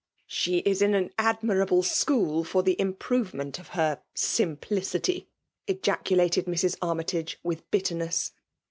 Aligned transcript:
'*'' 0.15 0.17
She 0.25 0.57
is 0.65 0.81
in 0.81 0.95
an 0.95 1.11
admirable 1.19 1.83
school 1.83 2.43
for 2.43 2.63
the 2.63 2.71
im 2.71 2.95
provement 2.95 3.59
of 3.59 3.67
her 3.77 4.01
simplicity!" 4.15 5.29
ejaculated 5.67 6.45
Mrs. 6.45 6.75
Armytage, 6.81 7.37
with 7.43 7.69
bitterness. 7.69 8.31